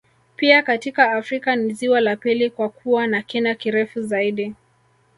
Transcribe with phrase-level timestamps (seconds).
[0.35, 4.55] Pia katika Afrika ni ziwa la pili kwa kuwa na kina kirefu zaidi